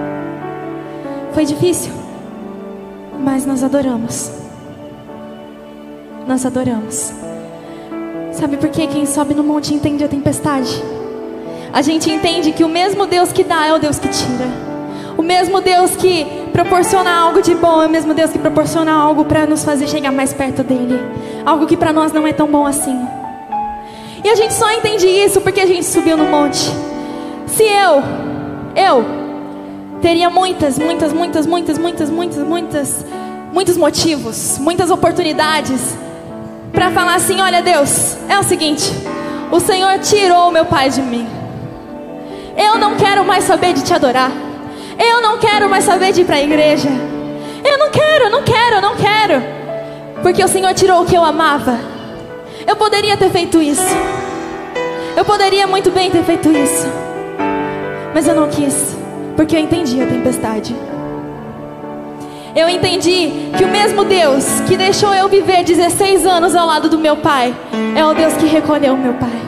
Foi 1.38 1.44
difícil. 1.44 1.92
Mas 3.16 3.46
nós 3.46 3.62
adoramos. 3.62 4.28
Nós 6.26 6.44
adoramos. 6.44 7.12
Sabe 8.32 8.56
por 8.56 8.68
quê? 8.70 8.88
Quem 8.88 9.06
sobe 9.06 9.34
no 9.34 9.44
monte 9.44 9.72
entende 9.72 10.02
a 10.02 10.08
tempestade. 10.08 10.82
A 11.72 11.80
gente 11.80 12.10
entende 12.10 12.50
que 12.50 12.64
o 12.64 12.68
mesmo 12.68 13.06
Deus 13.06 13.30
que 13.30 13.44
dá 13.44 13.68
é 13.68 13.72
o 13.72 13.78
Deus 13.78 14.00
que 14.00 14.08
tira. 14.08 14.48
O 15.16 15.22
mesmo 15.22 15.60
Deus 15.60 15.94
que 15.94 16.26
proporciona 16.52 17.08
algo 17.08 17.40
de 17.40 17.54
bom 17.54 17.82
é 17.82 17.86
o 17.86 17.88
mesmo 17.88 18.14
Deus 18.14 18.32
que 18.32 18.38
proporciona 18.40 18.90
algo 18.90 19.24
para 19.24 19.46
nos 19.46 19.62
fazer 19.62 19.86
chegar 19.86 20.10
mais 20.10 20.32
perto 20.32 20.64
dele. 20.64 20.98
Algo 21.46 21.68
que 21.68 21.76
para 21.76 21.92
nós 21.92 22.10
não 22.10 22.26
é 22.26 22.32
tão 22.32 22.48
bom 22.48 22.66
assim. 22.66 22.98
E 24.24 24.28
a 24.28 24.34
gente 24.34 24.54
só 24.54 24.68
entende 24.72 25.06
isso 25.06 25.40
porque 25.40 25.60
a 25.60 25.66
gente 25.66 25.86
subiu 25.86 26.16
no 26.16 26.24
monte. 26.24 26.68
Se 27.46 27.62
eu, 27.62 28.02
eu, 28.74 29.27
teria 30.00 30.30
muitas, 30.30 30.78
muitas, 30.78 31.12
muitas, 31.12 31.46
muitas, 31.46 31.78
muitas, 31.78 32.10
muitas, 32.10 32.38
muitas, 32.38 33.04
muitos 33.52 33.76
motivos, 33.76 34.58
muitas 34.58 34.90
oportunidades 34.90 35.96
para 36.72 36.90
falar 36.90 37.14
assim: 37.14 37.40
olha, 37.40 37.62
Deus, 37.62 38.16
é 38.28 38.38
o 38.38 38.42
seguinte, 38.42 38.92
o 39.50 39.60
Senhor 39.60 39.98
tirou 39.98 40.50
meu 40.50 40.64
pai 40.64 40.90
de 40.90 41.02
mim. 41.02 41.26
Eu 42.56 42.76
não 42.78 42.96
quero 42.96 43.24
mais 43.24 43.44
saber 43.44 43.72
de 43.72 43.82
te 43.82 43.94
adorar. 43.94 44.32
Eu 44.98 45.22
não 45.22 45.38
quero 45.38 45.68
mais 45.70 45.84
saber 45.84 46.12
de 46.12 46.22
ir 46.22 46.24
para 46.24 46.36
a 46.36 46.42
igreja. 46.42 46.88
Eu 47.64 47.78
não 47.78 47.90
quero, 47.90 48.30
não 48.30 48.42
quero, 48.42 48.80
não 48.80 48.96
quero. 48.96 49.42
Porque 50.22 50.42
o 50.42 50.48
Senhor 50.48 50.74
tirou 50.74 51.02
o 51.02 51.06
que 51.06 51.14
eu 51.14 51.24
amava. 51.24 51.78
Eu 52.66 52.74
poderia 52.74 53.16
ter 53.16 53.30
feito 53.30 53.62
isso. 53.62 53.96
Eu 55.16 55.24
poderia 55.24 55.66
muito 55.68 55.90
bem 55.92 56.10
ter 56.10 56.24
feito 56.24 56.50
isso. 56.50 56.86
Mas 58.12 58.26
eu 58.26 58.34
não 58.34 58.48
quis. 58.48 58.97
Porque 59.38 59.54
eu 59.54 59.60
entendi 59.60 60.02
a 60.02 60.06
tempestade. 60.08 60.74
Eu 62.56 62.68
entendi 62.68 63.52
que 63.56 63.62
o 63.62 63.68
mesmo 63.68 64.04
Deus 64.04 64.44
que 64.66 64.76
deixou 64.76 65.14
eu 65.14 65.28
viver 65.28 65.62
16 65.62 66.26
anos 66.26 66.56
ao 66.56 66.66
lado 66.66 66.88
do 66.88 66.98
meu 66.98 67.18
pai 67.18 67.54
é 67.94 68.04
o 68.04 68.12
Deus 68.12 68.34
que 68.34 68.46
recolheu 68.46 68.96
meu 68.96 69.14
pai. 69.14 69.40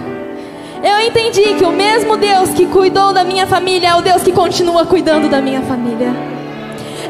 Eu 0.80 1.04
entendi 1.04 1.54
que 1.54 1.64
o 1.64 1.72
mesmo 1.72 2.16
Deus 2.16 2.50
que 2.50 2.66
cuidou 2.66 3.12
da 3.12 3.24
minha 3.24 3.48
família 3.48 3.88
é 3.88 3.94
o 3.96 4.00
Deus 4.00 4.22
que 4.22 4.30
continua 4.30 4.86
cuidando 4.86 5.28
da 5.28 5.40
minha 5.40 5.60
família. 5.62 6.14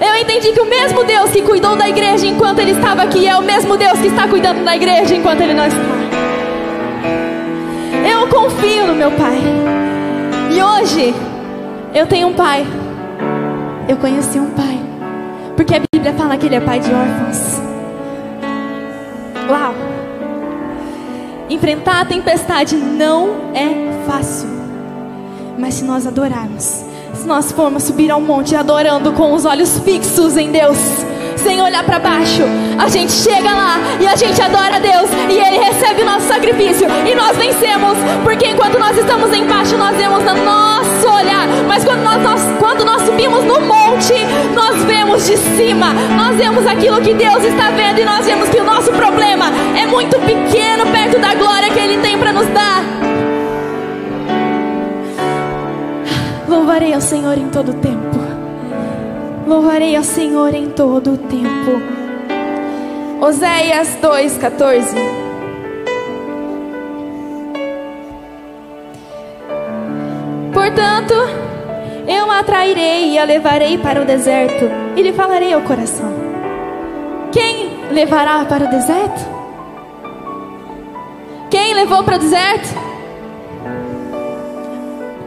Eu 0.00 0.16
entendi 0.16 0.50
que 0.52 0.60
o 0.62 0.66
mesmo 0.66 1.04
Deus 1.04 1.30
que 1.32 1.42
cuidou 1.42 1.76
da 1.76 1.86
igreja 1.86 2.26
enquanto 2.26 2.60
ele 2.60 2.70
estava 2.70 3.02
aqui 3.02 3.28
é 3.28 3.36
o 3.36 3.42
mesmo 3.42 3.76
Deus 3.76 3.98
que 3.98 4.06
está 4.06 4.26
cuidando 4.26 4.64
da 4.64 4.74
igreja 4.74 5.14
enquanto 5.14 5.42
ele 5.42 5.52
não 5.52 5.66
está. 5.66 5.84
Eu 8.10 8.26
confio 8.28 8.86
no 8.86 8.94
meu 8.94 9.10
pai. 9.10 9.38
E 10.50 10.62
hoje 10.62 11.14
eu 11.94 12.06
tenho 12.06 12.28
um 12.28 12.34
pai. 12.34 12.66
Eu 13.88 13.96
conheci 13.96 14.38
um 14.38 14.50
pai. 14.50 14.78
Porque 15.56 15.74
a 15.74 15.80
Bíblia 15.92 16.14
fala 16.14 16.36
que 16.36 16.46
ele 16.46 16.54
é 16.54 16.60
pai 16.60 16.80
de 16.80 16.90
órfãos. 16.92 17.60
Uau! 19.48 19.74
Enfrentar 21.48 22.02
a 22.02 22.04
tempestade 22.04 22.76
não 22.76 23.52
é 23.52 24.06
fácil. 24.06 24.48
Mas 25.58 25.74
se 25.74 25.84
nós 25.84 26.06
adorarmos, 26.06 26.84
se 27.14 27.26
nós 27.26 27.50
formos 27.52 27.82
subir 27.82 28.10
ao 28.10 28.20
monte 28.20 28.54
adorando 28.54 29.12
com 29.12 29.32
os 29.34 29.44
olhos 29.44 29.78
fixos 29.80 30.36
em 30.36 30.52
Deus, 30.52 30.78
sem 31.40 31.60
olhar 31.60 31.82
para 31.84 31.98
baixo, 31.98 32.42
a 32.78 32.88
gente 32.88 33.12
chega 33.12 33.50
lá 33.50 33.78
e 34.00 34.06
a 34.06 34.16
gente 34.16 34.40
adora 34.40 34.76
a 34.76 34.78
Deus 34.78 35.10
e 35.28 35.38
Ele 35.38 35.58
recebe 35.58 36.02
o 36.02 36.04
nosso 36.04 36.26
sacrifício 36.26 36.86
e 37.10 37.14
nós 37.14 37.36
vencemos, 37.36 37.96
porque 38.22 38.46
enquanto 38.46 38.78
nós 38.78 38.96
estamos 38.96 39.32
embaixo, 39.32 39.76
nós 39.76 39.96
vemos 39.96 40.22
no 40.24 40.34
nosso 40.44 41.08
olhar, 41.08 41.46
mas 41.66 41.84
quando 41.84 42.02
nós, 42.02 42.22
nós, 42.22 42.40
quando 42.58 42.84
nós 42.84 43.02
subimos 43.02 43.44
no 43.44 43.60
monte, 43.60 44.14
nós 44.54 44.82
vemos 44.84 45.26
de 45.26 45.36
cima, 45.36 45.92
nós 46.16 46.36
vemos 46.36 46.66
aquilo 46.66 47.00
que 47.00 47.14
Deus 47.14 47.42
está 47.44 47.70
vendo 47.70 48.00
e 48.00 48.04
nós 48.04 48.24
vemos 48.24 48.48
que 48.48 48.60
o 48.60 48.64
nosso 48.64 48.90
problema 48.92 49.46
é 49.76 49.86
muito 49.86 50.18
pequeno 50.20 50.86
perto 50.92 51.18
da 51.18 51.34
glória 51.34 51.70
que 51.70 51.78
Ele 51.78 51.98
tem 51.98 52.18
para 52.18 52.32
nos 52.32 52.46
dar. 52.48 52.84
Louvarei 56.48 56.92
ao 56.92 57.00
Senhor 57.00 57.38
em 57.38 57.48
todo 57.48 57.72
tempo. 57.74 58.19
Louvarei 59.50 59.96
ao 59.96 60.04
Senhor 60.04 60.54
em 60.54 60.70
todo 60.70 61.14
o 61.14 61.18
tempo. 61.18 61.82
Oséias 63.20 63.98
2,14. 64.00 64.94
Portanto, 70.54 71.14
eu 72.06 72.30
a 72.30 72.38
atrairei 72.38 73.10
e 73.10 73.18
a 73.18 73.24
levarei 73.24 73.76
para 73.76 74.00
o 74.00 74.04
deserto, 74.04 74.70
e 74.94 75.02
lhe 75.02 75.12
falarei 75.12 75.52
ao 75.52 75.62
coração. 75.62 76.12
Quem 77.32 77.72
levará 77.90 78.44
para 78.44 78.66
o 78.66 78.70
deserto? 78.70 79.28
Quem 81.50 81.74
levou 81.74 82.04
para 82.04 82.14
o 82.14 82.18
deserto? 82.20 82.68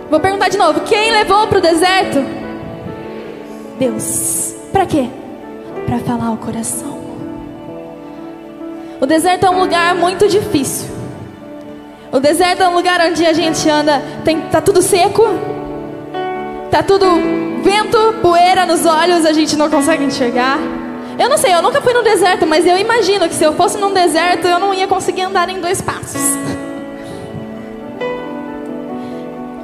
Vou 0.10 0.22
perguntar 0.22 0.48
de 0.48 0.58
novo: 0.58 0.80
quem 0.80 1.12
levou 1.12 1.46
para 1.48 1.58
o 1.58 1.62
deserto? 1.62 2.43
Deus. 3.78 4.56
Para 4.72 4.86
quê? 4.86 5.08
Para 5.86 6.00
falar 6.00 6.28
ao 6.28 6.38
coração. 6.38 6.94
O 9.00 9.06
deserto 9.06 9.46
é 9.46 9.50
um 9.50 9.60
lugar 9.60 9.96
muito 9.96 10.28
difícil. 10.28 10.90
O 12.12 12.20
deserto 12.20 12.64
é 12.64 12.70
um 12.70 12.76
lugar 12.76 13.02
onde 13.02 13.26
a 13.26 13.34
gente 13.34 13.68
anda, 13.70 14.02
tem, 14.24 14.40
tá 14.42 14.62
tudo 14.62 14.82
seco, 14.82 15.24
tá 16.70 16.84
tudo 16.84 17.06
vento, 17.64 17.98
poeira 18.22 18.66
nos 18.66 18.86
olhos, 18.86 19.26
a 19.26 19.34
gente 19.34 19.56
não 19.56 19.70
consegue 19.70 20.04
enxergar. 20.04 20.60
Eu 21.18 21.28
não 21.28 21.38
sei, 21.38 21.54
eu 21.54 21.62
nunca 21.62 21.82
fui 21.82 21.94
no 21.94 22.04
deserto, 22.04 22.46
mas 22.46 22.66
eu 22.66 22.78
imagino 22.78 23.28
que 23.28 23.36
se 23.36 23.44
eu 23.44 23.54
fosse 23.54 23.78
num 23.78 23.94
deserto, 23.94 24.48
eu 24.48 24.60
não 24.60 24.74
ia 24.74 24.88
conseguir 24.88 25.24
andar 25.24 25.50
em 25.50 25.60
dois 25.60 25.82
passos. 25.82 26.22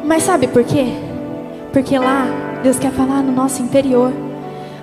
Mas 0.03 0.23
sabe 0.23 0.47
por 0.47 0.63
quê? 0.63 0.87
Porque 1.71 1.97
lá 1.97 2.49
Deus 2.63 2.77
quer 2.77 2.91
falar 2.91 3.21
no 3.21 3.31
nosso 3.31 3.61
interior. 3.61 4.11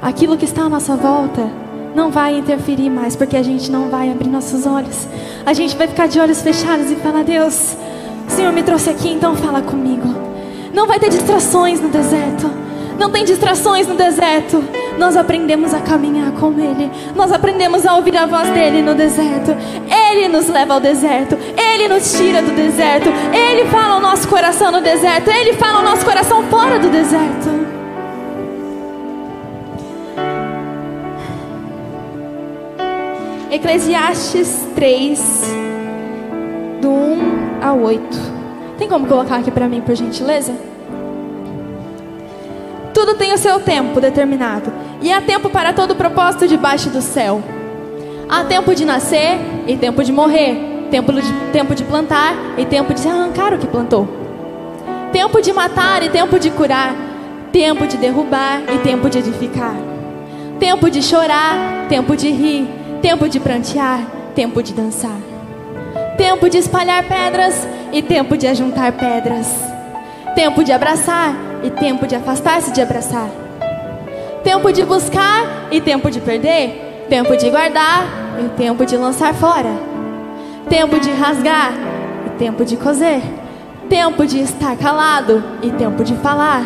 Aquilo 0.01 0.37
que 0.37 0.45
está 0.45 0.63
à 0.63 0.69
nossa 0.69 0.97
volta 0.97 1.49
não 1.95 2.11
vai 2.11 2.39
interferir 2.39 2.91
mais, 2.91 3.17
porque 3.17 3.37
a 3.37 3.43
gente 3.43 3.71
não 3.71 3.91
vai 3.91 4.11
abrir 4.11 4.29
nossos 4.29 4.67
olhos. 4.67 5.07
A 5.45 5.53
gente 5.53 5.77
vai 5.77 5.87
ficar 5.87 6.07
de 6.09 6.19
olhos 6.19 6.41
fechados 6.41 6.91
e 6.91 6.97
falar: 6.97 7.23
Deus, 7.23 7.77
o 8.27 8.31
Senhor 8.31 8.53
me 8.53 8.63
trouxe 8.63 8.91
aqui, 8.91 9.11
então 9.11 9.37
fala 9.37 9.61
comigo. 9.61 10.09
Não 10.73 10.87
vai 10.87 10.99
ter 10.99 11.11
distrações 11.11 11.81
no 11.81 11.89
deserto. 11.89 12.51
Não 12.99 13.11
tem 13.11 13.25
distrações 13.25 13.87
no 13.87 13.95
deserto. 13.95 14.65
Nós 14.99 15.17
aprendemos 15.17 15.75
a 15.75 15.81
caminhar 15.81 16.33
com 16.33 16.53
Ele. 16.59 16.91
Nós 17.15 17.31
aprendemos 17.31 17.85
a 17.87 17.95
ouvir 17.95 18.17
a 18.17 18.27
voz 18.27 18.49
dele 18.51 18.81
no 18.81 18.95
deserto. 18.95 19.55
Ele 20.11 20.29
nos 20.29 20.49
leva 20.49 20.75
ao 20.75 20.81
deserto. 20.81 21.37
Ele 21.77 21.89
nos 21.89 22.11
tira 22.17 22.41
do 22.41 22.53
deserto. 22.53 23.11
Ele 23.35 23.67
fala 23.67 23.97
ao 23.97 24.01
nosso 24.01 24.27
coração 24.29 24.73
no 24.73 24.81
deserto. 24.81 25.31
Ele 25.31 25.53
fala 25.53 25.79
ao 25.81 25.85
nosso 25.85 26.07
coração 26.07 26.43
fora 26.45 26.79
do 26.79 26.89
deserto. 26.89 27.51
Eclesiastes 33.51 34.67
3, 34.75 35.55
do 36.81 36.89
1 36.89 37.59
ao 37.63 37.79
8. 37.81 38.19
Tem 38.79 38.89
como 38.89 39.07
colocar 39.07 39.37
aqui 39.37 39.51
para 39.51 39.69
mim, 39.69 39.83
por 39.83 39.95
gentileza? 39.95 40.55
Tudo 42.95 43.15
tem 43.17 43.35
o 43.35 43.39
seu 43.39 43.61
tempo 43.61 44.01
determinado, 44.01 44.73
e 45.03 45.13
há 45.13 45.21
tempo 45.21 45.51
para 45.51 45.75
todo 45.75 45.95
propósito 45.95 46.49
debaixo 46.49 46.89
do 46.89 47.03
céu. 47.03 47.43
Há 48.29 48.45
tempo 48.45 48.75
de 48.75 48.85
nascer 48.85 49.39
e 49.67 49.77
tempo 49.77 50.03
de 50.03 50.13
morrer, 50.13 50.76
tempo 50.91 51.13
de, 51.13 51.33
tempo 51.53 51.75
de 51.75 51.85
plantar 51.85 52.35
e 52.57 52.65
tempo 52.65 52.95
de 52.95 53.07
arrancar 53.09 53.53
o 53.55 53.59
que 53.59 53.67
plantou, 53.67 54.09
tempo 55.13 55.41
de 55.41 55.53
matar 55.53 56.03
e 56.03 56.09
tempo 56.09 56.39
de 56.39 56.51
curar, 56.51 56.95
tempo 57.53 57.87
de 57.87 57.97
derrubar 57.97 58.63
e 58.75 58.79
tempo 58.79 59.09
de 59.09 59.19
edificar, 59.19 59.75
tempo 60.59 60.91
de 60.91 61.03
chorar, 61.03 61.87
tempo 61.89 62.17
de 62.17 62.31
rir, 62.31 62.69
tempo 63.03 63.29
de 63.29 63.41
prantear, 63.41 64.01
tempo 64.35 64.63
de 64.63 64.73
dançar, 64.73 65.19
tempo 66.17 66.49
de 66.49 66.59
espalhar 66.59 67.05
pedras 67.05 67.67
e 67.93 68.03
tempo 68.03 68.37
de 68.37 68.47
ajuntar 68.47 68.93
pedras, 68.93 69.49
tempo 70.35 70.65
de 70.65 70.73
abraçar 70.73 71.35
e 71.63 71.71
tempo 71.71 72.07
de 72.07 72.15
afastar-se 72.15 72.73
de 72.73 72.81
abraçar, 72.81 73.29
tempo 74.43 74.73
de 74.73 74.85
buscar 74.85 75.69
e 75.71 75.81
tempo 75.81 76.11
de 76.11 76.21
perder 76.21 76.87
Tempo 77.09 77.37
de 77.37 77.49
guardar 77.51 78.05
e 78.45 78.49
tempo 78.57 78.85
de 78.85 78.97
lançar 78.97 79.33
fora. 79.33 79.96
Tempo 80.69 80.99
de 80.99 81.13
rasgar 81.13 81.73
e 82.27 82.31
tempo 82.39 82.65
de 82.65 82.77
coser. 82.77 83.23
Tempo 83.89 84.27
de 84.27 84.41
estar 84.41 84.77
calado 84.77 85.43
e 85.63 85.71
tempo 85.71 86.03
de 86.03 86.15
falar. 86.17 86.65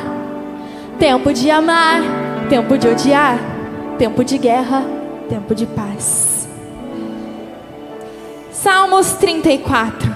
Tempo 0.98 1.32
de 1.34 1.50
amar, 1.50 2.00
tempo 2.48 2.78
de 2.78 2.88
odiar. 2.88 3.38
Tempo 3.98 4.24
de 4.24 4.38
guerra, 4.38 4.82
tempo 5.28 5.54
de 5.54 5.66
paz. 5.66 6.48
Salmos 8.50 9.12
34. 9.12 10.10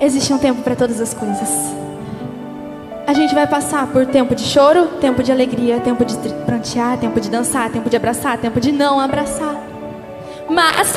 Existe 0.00 0.32
um 0.32 0.38
tempo 0.38 0.62
para 0.62 0.74
todas 0.74 1.00
as 1.02 1.12
coisas. 1.12 1.74
A 3.06 3.12
gente 3.12 3.34
vai 3.34 3.46
passar 3.46 3.86
por 3.88 4.06
tempo 4.06 4.34
de 4.34 4.42
choro, 4.42 4.86
tempo 4.98 5.22
de 5.22 5.30
alegria, 5.30 5.78
tempo 5.80 6.02
de 6.02 6.16
prantear, 6.46 6.96
tempo 6.96 7.20
de 7.20 7.28
dançar, 7.28 7.70
tempo 7.70 7.90
de 7.90 7.96
abraçar, 7.96 8.38
tempo 8.38 8.58
de 8.58 8.72
não 8.72 8.98
abraçar. 8.98 9.73
Mas, 10.48 10.94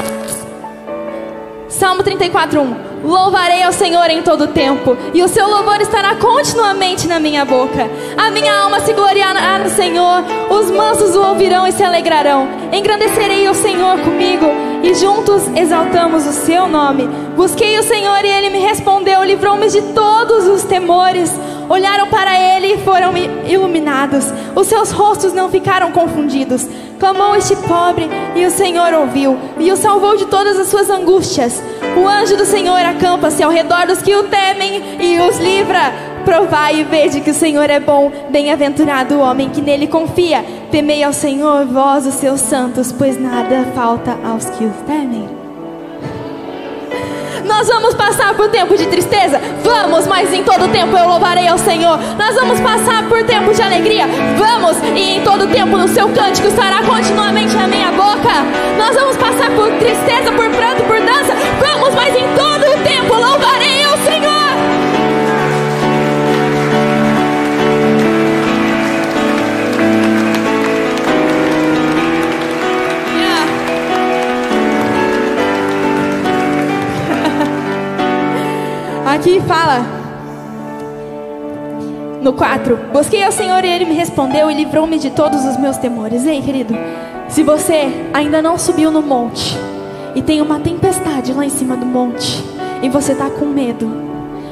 Salmo 1.70 2.04
34, 2.04 2.62
1: 2.62 2.76
Louvarei 3.04 3.64
ao 3.64 3.72
Senhor 3.72 4.10
em 4.10 4.22
todo 4.22 4.48
tempo, 4.48 4.98
e 5.14 5.24
o 5.24 5.28
seu 5.28 5.48
louvor 5.48 5.80
estará 5.80 6.16
continuamente 6.16 7.08
na 7.08 7.20
minha 7.20 7.46
boca. 7.46 7.90
A 8.18 8.30
minha 8.30 8.54
alma 8.54 8.80
se 8.82 8.94
gloriará 8.94 9.60
no 9.60 9.70
Senhor, 9.70 10.24
os 10.50 10.70
mansos 10.72 11.16
o 11.16 11.22
ouvirão 11.22 11.66
e 11.66 11.72
se 11.72 11.84
alegrarão. 11.84 12.48
Engrandecerei 12.74 13.48
o 13.48 13.54
Senhor 13.54 14.00
comigo, 14.00 14.48
e 14.84 14.94
juntos 14.96 15.48
exaltamos 15.56 16.26
o 16.26 16.34
seu 16.34 16.68
nome. 16.68 17.08
Busquei 17.36 17.80
o 17.80 17.84
Senhor 17.84 18.26
e 18.26 18.30
ele 18.30 18.50
me 18.50 18.60
respondeu, 18.60 19.24
livrou-me 19.24 19.70
de 19.70 19.82
todos 19.94 20.48
os 20.48 20.64
temores 20.64 21.32
olharam 21.70 22.08
para 22.08 22.38
ele 22.40 22.74
e 22.74 22.78
foram 22.80 23.14
iluminados. 23.48 24.26
Os 24.56 24.68
seus 24.68 24.92
rostos 24.92 25.34
não 25.34 25.50
ficaram 25.50 25.92
confundidos. 25.92 26.68
Clamou 27.00 27.36
este 27.36 27.56
pobre 27.56 28.10
e 28.36 28.46
o 28.46 28.52
Senhor 28.52 28.94
ouviu 28.94 29.38
e 29.60 29.72
o 29.72 29.78
salvou 29.78 30.18
de 30.18 30.26
todas 30.26 30.58
as 30.60 30.68
suas 30.68 30.90
angústias. 30.90 31.62
O 31.96 32.08
anjo 32.08 32.36
do 32.36 32.46
Senhor 32.46 32.80
acampa-se 32.80 33.44
ao 33.44 33.52
redor 33.52 33.88
dos 33.88 34.02
que 34.02 34.16
o 34.16 34.24
temem 34.24 34.82
e 35.00 35.20
os 35.20 35.38
livra. 35.38 35.94
Provai 36.26 36.82
e 36.82 36.84
vede 36.84 37.22
que 37.22 37.32
o 37.32 37.34
Senhor 37.34 37.70
é 37.70 37.80
bom. 37.80 38.12
Bem-aventurado 38.30 39.16
o 39.16 39.22
homem 39.22 39.50
que 39.50 39.62
nele 39.62 39.88
confia. 39.88 40.44
Temei 40.70 41.04
ao 41.04 41.14
Senhor, 41.14 41.66
vós, 41.66 42.06
os 42.06 42.16
seus 42.16 42.42
santos, 42.42 42.92
pois 42.92 43.20
nada 43.20 43.66
falta 43.74 44.18
aos 44.26 44.46
que 44.50 44.66
o 44.66 44.74
temem. 44.86 45.47
Nós 47.48 47.68
vamos 47.68 47.94
passar 47.96 48.34
por 48.36 48.50
tempo 48.50 48.78
de 48.78 48.86
tristeza? 48.88 49.40
Vamos, 49.64 50.06
mas 50.06 50.32
em 50.34 50.44
todo 50.44 50.68
tempo 50.68 50.96
eu 50.98 51.08
louvarei 51.08 51.48
ao 51.48 51.58
Senhor. 51.58 51.98
Nós 52.18 52.36
vamos 52.36 52.60
passar 52.60 53.08
por 53.08 53.24
tempo 53.24 53.54
de 53.54 53.62
alegria? 53.62 54.06
Vamos, 54.38 54.78
e 54.96 55.18
em 55.18 55.22
todo 55.22 55.48
tempo 55.48 55.78
no 55.78 55.88
seu 55.88 56.10
cântico 56.10 56.48
estará 56.48 56.84
continuamente 56.84 57.56
na 57.56 57.68
minha 57.68 57.92
boca. 57.92 58.44
Nós 58.78 58.96
vamos 58.96 59.16
passar 59.18 59.50
por 59.52 59.72
tristeza, 59.80 60.32
por 60.32 60.50
pranto, 60.50 60.84
por 60.84 61.00
dança? 61.00 61.34
Vamos, 61.60 61.96
mas 61.96 62.16
em 62.16 62.28
todo 62.36 62.84
tempo 62.84 63.14
louvarei 63.16 63.67
Aqui 79.18 79.42
fala 79.42 79.84
no 82.22 82.34
4: 82.34 82.78
Busquei 82.94 83.24
ao 83.24 83.32
Senhor 83.32 83.66
e 83.66 83.68
ele 83.68 83.86
me 83.86 83.96
respondeu 83.96 84.50
e 84.52 84.54
livrou-me 84.54 85.00
de 85.00 85.10
todos 85.10 85.44
os 85.44 85.58
meus 85.58 85.76
temores. 85.76 86.24
Ei, 86.24 86.40
querido, 86.40 86.76
se 87.28 87.42
você 87.42 88.10
ainda 88.14 88.44
não 88.44 88.60
subiu 88.60 88.92
no 88.92 89.02
monte 89.02 89.58
e 90.14 90.22
tem 90.22 90.40
uma 90.40 90.60
tempestade 90.60 91.34
lá 91.34 91.44
em 91.44 91.50
cima 91.50 91.76
do 91.76 91.84
monte 91.84 92.44
e 92.84 92.90
você 92.90 93.14
está 93.14 93.28
com 93.28 93.48
medo, 93.48 93.92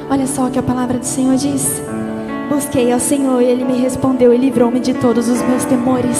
olha 0.10 0.25
só 0.25 0.47
o 0.47 0.49
que 0.49 0.58
a 0.58 0.63
palavra 0.63 0.97
do 0.97 1.06
Senhor 1.06 1.36
diz. 1.36 1.80
Busquei 2.49 2.91
ao 2.91 2.99
Senhor 2.99 3.39
e 3.43 3.45
Ele 3.45 3.63
me 3.63 3.78
respondeu 3.78 4.34
e 4.34 4.38
livrou-me 4.38 4.80
de 4.80 4.95
todos 4.95 5.30
os 5.30 5.43
meus 5.43 5.63
temores. 5.65 6.19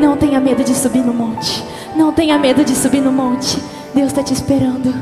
Não 0.00 0.16
tenha 0.16 0.38
medo 0.38 0.62
de 0.62 0.76
subir 0.76 1.02
no 1.02 1.12
monte. 1.12 1.64
Não 1.96 2.12
tenha 2.12 2.38
medo 2.38 2.64
de 2.64 2.76
subir 2.76 3.00
no 3.00 3.10
monte. 3.10 3.60
Deus 3.92 4.06
está 4.06 4.22
te 4.22 4.32
esperando. 4.32 4.94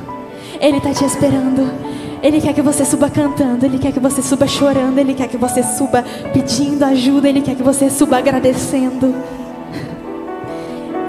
Ele 0.58 0.78
está 0.78 0.90
te 0.90 1.04
esperando. 1.04 1.87
Ele 2.22 2.40
quer 2.40 2.52
que 2.52 2.62
você 2.62 2.84
suba 2.84 3.08
cantando, 3.08 3.64
Ele 3.64 3.78
quer 3.78 3.92
que 3.92 4.00
você 4.00 4.20
suba 4.20 4.46
chorando, 4.46 4.98
Ele 4.98 5.14
quer 5.14 5.28
que 5.28 5.36
você 5.36 5.62
suba 5.62 6.04
pedindo 6.32 6.84
ajuda, 6.84 7.28
Ele 7.28 7.40
quer 7.40 7.54
que 7.54 7.62
você 7.62 7.88
suba 7.88 8.18
agradecendo. 8.18 9.14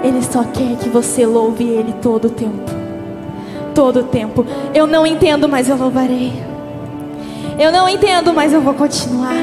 Ele 0.02 0.22
só 0.22 0.44
quer 0.44 0.76
que 0.76 0.88
você 0.88 1.26
louve 1.26 1.64
Ele 1.64 1.94
todo 2.00 2.26
o 2.26 2.30
tempo. 2.30 2.70
Todo 3.74 4.00
o 4.00 4.04
tempo. 4.04 4.46
Eu 4.72 4.86
não 4.86 5.06
entendo, 5.06 5.48
mas 5.48 5.68
eu 5.68 5.76
louvarei. 5.76 6.32
Eu 7.58 7.72
não 7.72 7.88
entendo, 7.88 8.32
mas 8.32 8.52
eu 8.52 8.60
vou 8.60 8.74
continuar. 8.74 9.34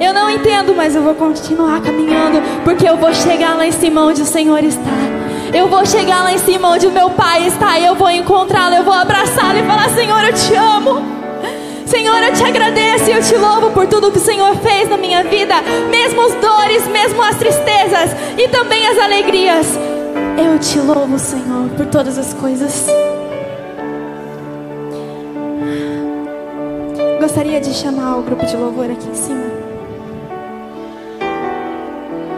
Eu 0.00 0.14
não 0.14 0.30
entendo, 0.30 0.74
mas 0.74 0.96
eu 0.96 1.02
vou 1.02 1.14
continuar 1.14 1.82
caminhando, 1.82 2.40
porque 2.64 2.88
eu 2.88 2.96
vou 2.96 3.12
chegar 3.12 3.54
lá 3.54 3.66
em 3.66 3.72
cima 3.72 4.02
onde 4.02 4.22
o 4.22 4.26
Senhor 4.26 4.64
está. 4.64 5.19
Eu 5.52 5.68
vou 5.68 5.84
chegar 5.84 6.22
lá 6.22 6.32
em 6.32 6.38
cima 6.38 6.68
onde 6.68 6.86
o 6.86 6.92
meu 6.92 7.10
pai 7.10 7.46
está 7.46 7.78
e 7.78 7.84
eu 7.84 7.96
vou 7.96 8.08
encontrá-lo, 8.10 8.76
eu 8.76 8.84
vou 8.84 8.94
abraçá-lo 8.94 9.58
e 9.58 9.62
falar: 9.64 9.88
Senhor, 9.90 10.22
eu 10.24 10.32
te 10.32 10.54
amo. 10.54 11.20
Senhor, 11.86 12.22
eu 12.22 12.32
te 12.32 12.44
agradeço 12.44 13.10
e 13.10 13.12
eu 13.12 13.20
te 13.20 13.34
louvo 13.34 13.72
por 13.72 13.84
tudo 13.88 14.12
que 14.12 14.18
o 14.18 14.20
Senhor 14.20 14.54
fez 14.56 14.88
na 14.88 14.96
minha 14.96 15.24
vida, 15.24 15.54
mesmo 15.90 16.24
as 16.24 16.34
dores, 16.36 16.86
mesmo 16.86 17.20
as 17.20 17.36
tristezas 17.36 18.10
e 18.38 18.46
também 18.48 18.86
as 18.86 18.96
alegrias. 18.98 19.66
Eu 20.38 20.56
te 20.60 20.78
louvo, 20.78 21.18
Senhor, 21.18 21.68
por 21.76 21.86
todas 21.86 22.16
as 22.16 22.32
coisas. 22.32 22.86
Gostaria 27.20 27.60
de 27.60 27.74
chamar 27.74 28.18
o 28.18 28.22
grupo 28.22 28.46
de 28.46 28.56
louvor 28.56 28.88
aqui 28.88 29.08
em 29.08 29.14
cima. 29.14 29.44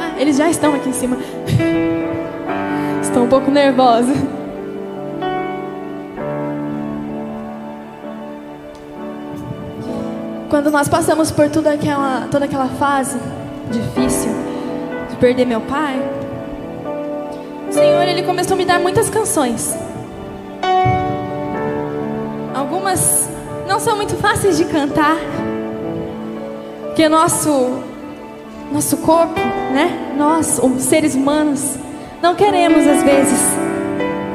Ah, 0.00 0.18
eles 0.18 0.38
já 0.38 0.48
estão 0.48 0.74
aqui 0.74 0.88
em 0.88 0.92
cima. 0.94 1.18
Estou 3.02 3.24
um 3.24 3.28
pouco 3.28 3.50
nervosa. 3.50 4.14
Quando 10.48 10.70
nós 10.70 10.88
passamos 10.88 11.30
por 11.30 11.50
toda 11.50 11.72
aquela, 11.72 12.28
toda 12.30 12.44
aquela 12.44 12.68
fase 12.68 13.18
difícil 13.70 14.30
de 15.10 15.16
perder 15.16 15.46
meu 15.46 15.60
pai, 15.62 16.00
o 17.68 17.72
Senhor 17.72 18.02
ele 18.02 18.22
começou 18.22 18.54
a 18.54 18.56
me 18.56 18.64
dar 18.64 18.78
muitas 18.78 19.10
canções. 19.10 19.74
Algumas 22.54 23.28
não 23.66 23.80
são 23.80 23.96
muito 23.96 24.14
fáceis 24.16 24.56
de 24.56 24.64
cantar, 24.66 25.16
porque 26.86 27.08
nosso 27.08 27.82
nosso 28.70 28.96
corpo, 28.98 29.38
né? 29.72 30.14
Nós, 30.16 30.58
os 30.62 30.82
seres 30.82 31.14
humanos, 31.14 31.76
não 32.22 32.36
queremos, 32.36 32.86
às 32.86 33.02
vezes, 33.02 33.40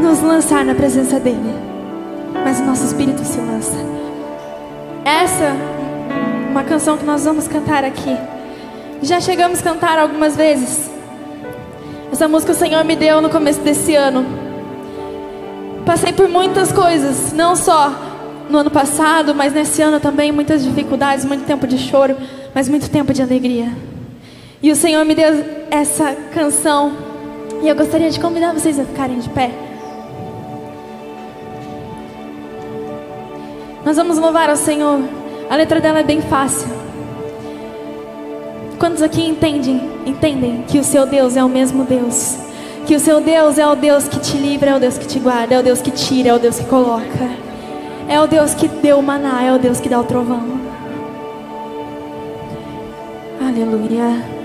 nos 0.02 0.22
lançar 0.22 0.66
na 0.66 0.76
presença 0.76 1.18
dEle, 1.22 1.38
mas 2.44 2.60
o 2.60 2.64
nosso 2.66 2.86
espírito 2.86 3.24
se 3.24 3.40
lança. 3.40 3.78
Essa 5.06 5.46
é 5.46 6.52
uma 6.52 6.64
canção 6.66 6.98
que 6.98 7.06
nós 7.06 7.24
vamos 7.24 7.48
cantar 7.48 7.86
aqui. 7.86 8.16
Já 9.02 9.22
chegamos 9.22 9.62
a 9.62 9.64
cantar 9.64 9.98
algumas 9.98 10.36
vezes. 10.36 10.92
Essa 12.12 12.28
música 12.28 12.52
o 12.52 12.56
Senhor 12.56 12.84
me 12.84 12.96
deu 12.96 13.22
no 13.22 13.30
começo 13.30 13.62
desse 13.62 13.96
ano. 13.96 14.26
Passei 15.86 16.12
por 16.12 16.28
muitas 16.28 16.74
coisas, 16.74 17.32
não 17.32 17.56
só 17.56 17.94
no 18.50 18.58
ano 18.58 18.70
passado, 18.70 19.34
mas 19.34 19.54
nesse 19.54 19.82
ano 19.82 20.02
também, 20.02 20.30
muitas 20.30 20.62
dificuldades, 20.62 21.24
muito 21.24 21.46
tempo 21.46 21.66
de 21.66 21.78
choro, 21.78 22.18
mas 22.54 22.68
muito 22.68 22.90
tempo 22.90 23.14
de 23.14 23.22
alegria. 23.22 23.72
E 24.62 24.72
o 24.72 24.76
Senhor 24.76 25.06
me 25.06 25.16
deu 25.16 25.46
essa 25.72 26.14
canção 26.34 27.07
e 27.62 27.68
eu 27.68 27.76
gostaria 27.76 28.10
de 28.10 28.20
convidar 28.20 28.54
vocês 28.54 28.80
a 28.80 28.86
ficarem 28.86 29.20
de 29.20 29.30
pé. 29.30 29.52
Nós 33.86 33.96
vamos 33.96 34.18
louvar 34.18 34.50
ao 34.50 34.56
Senhor. 34.56 35.00
A 35.50 35.56
letra 35.56 35.80
dela 35.80 36.00
é 36.00 36.04
bem 36.04 36.22
fácil. 36.22 36.68
Quantos 38.78 39.02
aqui 39.02 39.26
entendem, 39.26 39.82
entendem 40.06 40.64
que 40.68 40.78
o 40.78 40.84
seu 40.84 41.06
Deus 41.06 41.36
é 41.36 41.44
o 41.44 41.50
mesmo 41.50 41.84
Deus? 41.84 42.38
Que 42.86 42.96
o 42.96 43.00
seu 43.00 43.20
Deus 43.20 43.58
é 43.58 43.66
o 43.66 43.76
Deus 43.76 44.08
que 44.08 44.20
te 44.20 44.38
livra, 44.38 44.72
é 44.72 44.76
o 44.76 44.80
Deus 44.80 44.98
que 44.98 45.08
te 45.08 45.20
guarda, 45.20 45.56
é 45.56 45.60
o 45.60 45.64
Deus 45.64 45.82
que 45.82 45.92
tira, 45.92 46.30
é 46.30 46.34
o 46.34 46.40
Deus 46.40 46.60
que 46.60 46.66
coloca. 46.66 47.30
É 48.08 48.20
o 48.22 48.28
Deus 48.28 48.54
que 48.54 48.68
deu 48.68 49.00
o 49.00 49.04
maná, 49.04 49.44
é 49.44 49.54
o 49.54 49.60
Deus 49.60 49.80
que 49.80 49.90
dá 49.90 50.00
o 50.00 50.04
trovão. 50.04 50.60
Aleluia. 53.42 54.37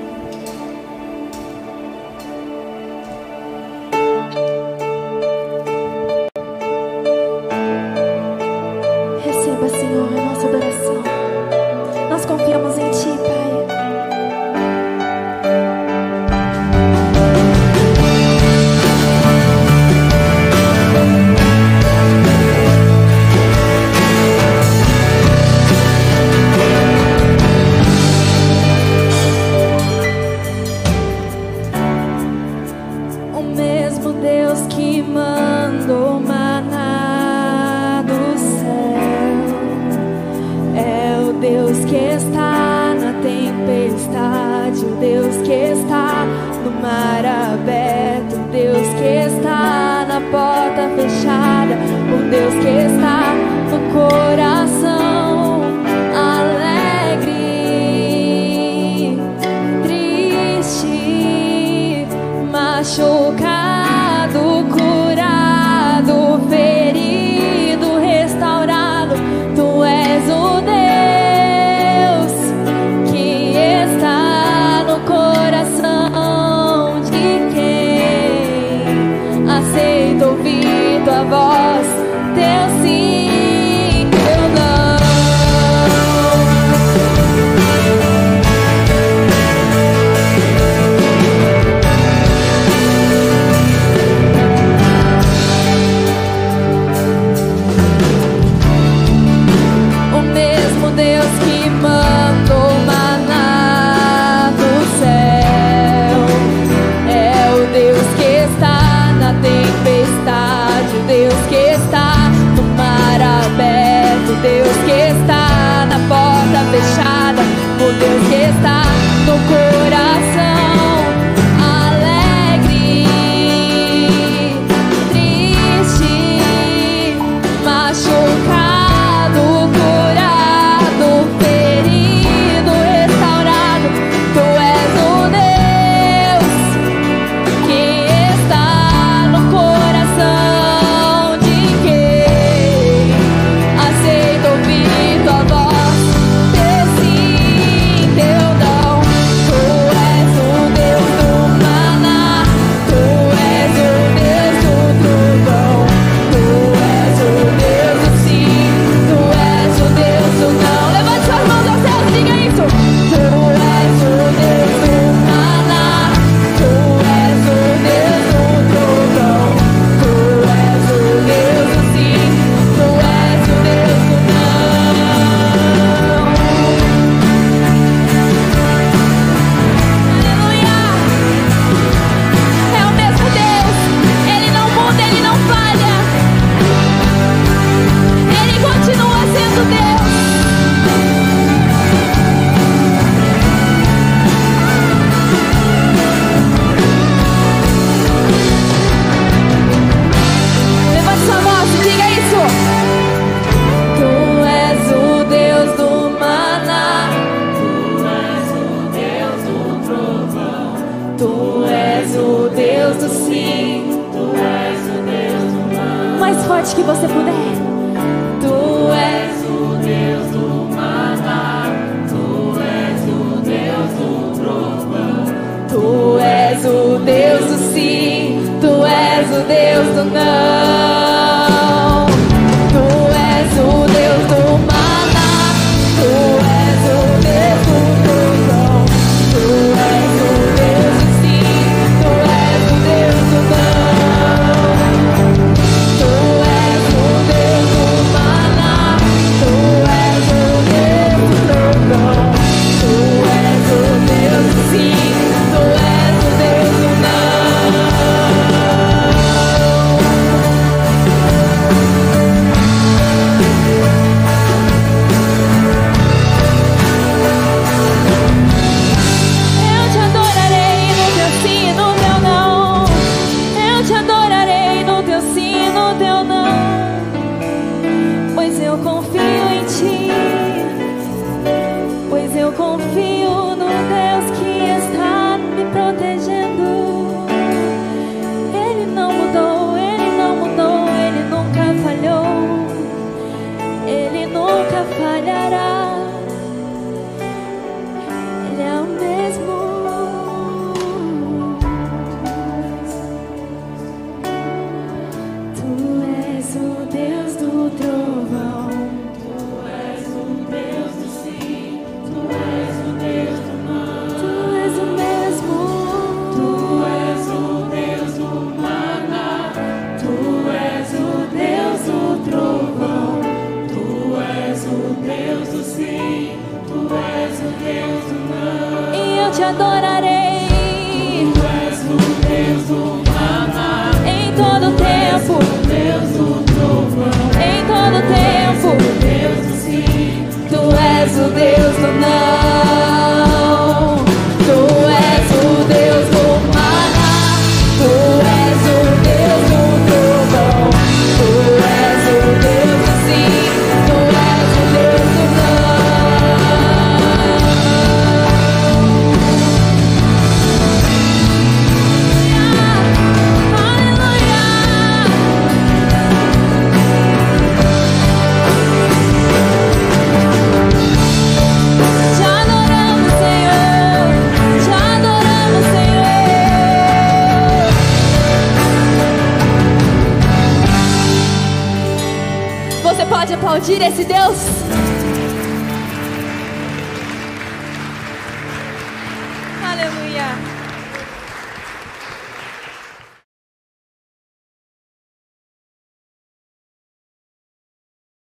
mar 46.83 47.25
aberto, 47.25 48.37
Deus 48.51 48.89
que 48.99 49.27
está 49.27 50.05
na 50.09 50.21
porta 50.33 50.91
fechada, 50.97 51.77
o 52.13 52.29
Deus 52.29 52.62